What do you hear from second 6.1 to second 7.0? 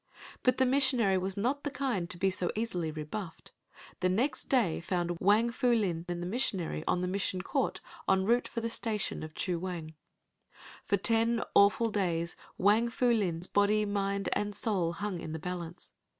the missionary